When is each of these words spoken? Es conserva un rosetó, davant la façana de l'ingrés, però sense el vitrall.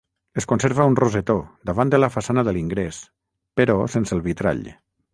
Es 0.41 0.45
conserva 0.51 0.87
un 0.91 0.95
rosetó, 0.99 1.35
davant 1.71 1.93
la 2.01 2.11
façana 2.17 2.47
de 2.49 2.57
l'ingrés, 2.57 3.05
però 3.61 3.81
sense 3.99 4.19
el 4.19 4.29
vitrall. 4.31 4.69